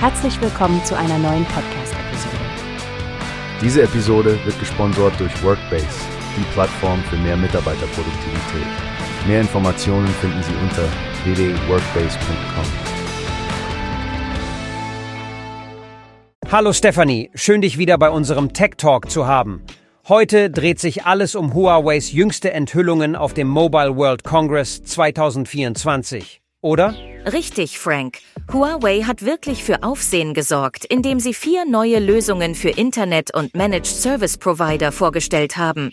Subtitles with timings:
[0.00, 2.36] Herzlich willkommen zu einer neuen Podcast-Episode.
[3.60, 5.88] Diese Episode wird gesponsert durch Workbase,
[6.36, 8.68] die Plattform für mehr Mitarbeiterproduktivität.
[9.26, 10.84] Mehr Informationen finden Sie unter
[11.24, 12.64] www.workbase.com.
[16.52, 19.64] Hallo Stephanie, schön dich wieder bei unserem Tech Talk zu haben.
[20.06, 26.94] Heute dreht sich alles um Huaweis jüngste Enthüllungen auf dem Mobile World Congress 2024, oder?
[27.32, 28.18] Richtig, Frank.
[28.52, 33.86] Huawei hat wirklich für Aufsehen gesorgt, indem sie vier neue Lösungen für Internet- und Managed
[33.86, 35.92] Service Provider vorgestellt haben.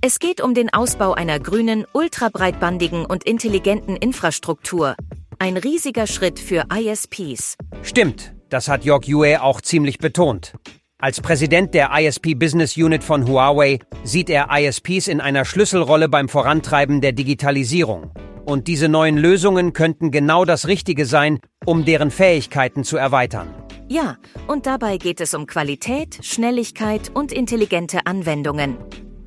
[0.00, 4.94] Es geht um den Ausbau einer grünen, ultrabreitbandigen und intelligenten Infrastruktur.
[5.38, 7.56] Ein riesiger Schritt für ISPs.
[7.82, 10.54] Stimmt, das hat Jörg Yue auch ziemlich betont.
[10.98, 16.28] Als Präsident der ISP Business Unit von Huawei sieht er ISPs in einer Schlüsselrolle beim
[16.28, 18.12] Vorantreiben der Digitalisierung.
[18.46, 23.48] Und diese neuen Lösungen könnten genau das Richtige sein, um deren Fähigkeiten zu erweitern.
[23.88, 28.78] Ja, und dabei geht es um Qualität, Schnelligkeit und intelligente Anwendungen.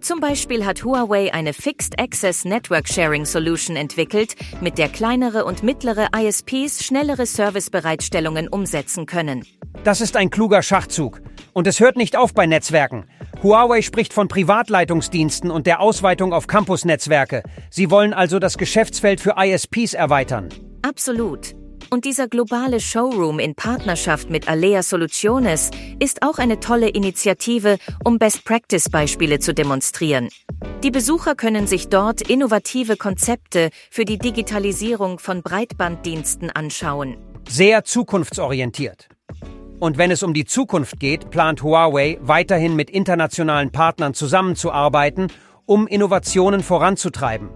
[0.00, 5.64] Zum Beispiel hat Huawei eine Fixed Access Network Sharing Solution entwickelt, mit der kleinere und
[5.64, 9.44] mittlere ISPs schnellere Servicebereitstellungen umsetzen können.
[9.82, 11.20] Das ist ein kluger Schachzug.
[11.52, 13.06] Und es hört nicht auf bei Netzwerken.
[13.40, 17.44] Huawei spricht von Privatleitungsdiensten und der Ausweitung auf Campusnetzwerke.
[17.70, 20.48] Sie wollen also das Geschäftsfeld für ISPs erweitern.
[20.82, 21.54] Absolut.
[21.90, 28.18] Und dieser globale Showroom in Partnerschaft mit Alea Solutiones ist auch eine tolle Initiative, um
[28.18, 30.28] Best-Practice-Beispiele zu demonstrieren.
[30.82, 37.16] Die Besucher können sich dort innovative Konzepte für die Digitalisierung von Breitbanddiensten anschauen.
[37.48, 39.08] Sehr zukunftsorientiert.
[39.80, 45.28] Und wenn es um die Zukunft geht, plant Huawei weiterhin mit internationalen Partnern zusammenzuarbeiten,
[45.66, 47.50] um Innovationen voranzutreiben.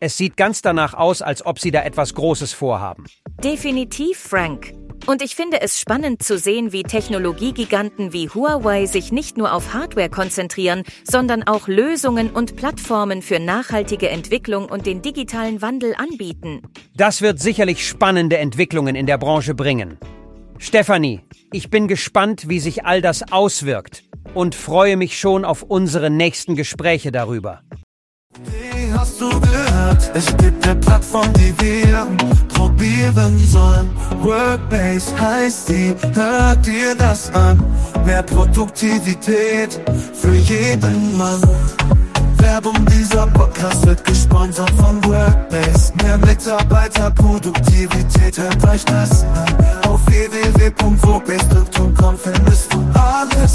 [0.00, 3.04] Es sieht ganz danach aus, als ob sie da etwas Großes vorhaben.
[3.42, 4.72] Definitiv, Frank.
[5.06, 9.72] Und ich finde es spannend zu sehen, wie Technologiegiganten wie Huawei sich nicht nur auf
[9.72, 16.62] Hardware konzentrieren, sondern auch Lösungen und Plattformen für nachhaltige Entwicklung und den digitalen Wandel anbieten.
[16.94, 19.98] Das wird sicherlich spannende Entwicklungen in der Branche bringen.
[20.60, 21.20] Stefanie,
[21.52, 24.04] ich bin gespannt, wie sich all das auswirkt
[24.34, 27.62] und freue mich schon auf unsere nächsten Gespräche darüber.
[28.44, 30.10] Wie hast du gehört?
[30.14, 32.08] Es gibt eine Plattform, die wir
[32.48, 33.88] probieren sollen.
[34.20, 37.62] Workbase heißt die, hört dir das an.
[38.04, 39.80] Mehr Produktivität
[40.12, 41.40] für jeden Mann.
[42.38, 45.92] Werbung dieser Podcast wird gesponsert von Workbase.
[46.02, 49.77] Mehr Mitarbeiterproduktivität, hört euch das an.
[51.38, 53.47] Www.workbase.com findest du alles.